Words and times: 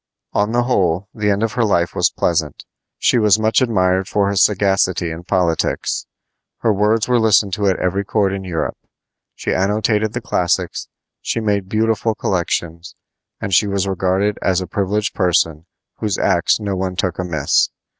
On 0.33 0.51
the 0.51 0.63
whole, 0.63 1.09
the 1.13 1.29
end 1.29 1.43
of 1.43 1.53
her 1.53 1.63
life 1.63 1.93
was 1.93 2.09
pleasant. 2.09 2.65
She 2.97 3.19
was 3.19 3.37
much 3.37 3.61
admired 3.61 4.07
for 4.07 4.29
her 4.29 4.35
sagacity 4.35 5.11
in 5.11 5.25
politics. 5.25 6.07
Her 6.61 6.73
words 6.73 7.07
were 7.07 7.19
listened 7.19 7.53
to 7.53 7.67
at 7.67 7.77
every 7.77 8.03
court 8.03 8.33
in 8.33 8.43
Europe. 8.43 8.77
She 9.35 9.53
annotated 9.53 10.13
the 10.13 10.19
classics, 10.21 10.87
she 11.21 11.39
made 11.39 11.69
beautiful 11.69 12.15
collections, 12.15 12.95
and 13.39 13.53
she 13.53 13.67
was 13.67 13.87
regarded 13.87 14.39
as 14.41 14.59
a 14.59 14.65
privileged 14.65 15.13
person 15.13 15.67
whose 15.97 16.17
acts 16.17 16.59
no 16.59 16.75
one 16.75 16.95
took 16.95 17.19
amiss. 17.19 17.69